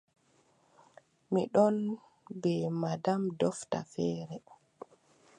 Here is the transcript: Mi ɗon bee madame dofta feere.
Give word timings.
Mi 1.31 1.41
ɗon 1.53 1.77
bee 2.41 2.65
madame 2.81 3.27
dofta 3.39 3.79
feere. 3.91 4.37